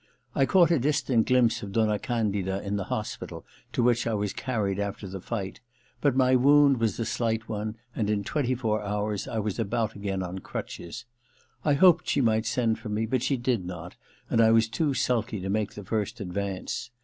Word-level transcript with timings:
I 0.33 0.47
caught 0.47 0.71
a 0.71 0.79
distant 0.79 1.27
glimpse 1.27 1.61
of 1.61 1.73
Donna 1.73 1.99
Candida 1.99 2.59
in 2.63 2.75
the 2.75 2.85
hospital 2.85 3.45
to 3.71 3.83
which 3.83 4.07
I 4.07 4.15
was 4.15 4.33
carried 4.33 4.79
after 4.79 5.07
the 5.07 5.21
fight; 5.21 5.59
but 6.01 6.15
my 6.15 6.35
wound 6.35 6.79
was 6.79 6.97
a 6.99 7.05
slight 7.05 7.47
one 7.47 7.75
and 7.95 8.09
in 8.09 8.23
twenty 8.23 8.55
four 8.55 8.81
hours 8.81 9.27
I 9.27 9.37
was 9.37 9.59
about 9.59 9.93
again 9.95 10.23
on 10.23 10.39
crutches. 10.39 11.05
I 11.63 11.73
hoped 11.73 12.07
she 12.09 12.19
might 12.19 12.47
send 12.47 12.79
for 12.79 12.89
me, 12.89 13.05
but 13.05 13.21
she 13.21 13.37
did 13.37 13.63
not, 13.63 13.95
and 14.27 14.41
I 14.41 14.49
was 14.49 14.67
too 14.67 14.95
sulky 14.95 15.39
to 15.39 15.49
make 15.49 15.73
the 15.75 15.83
first 15.85 16.19
advance. 16.19 16.89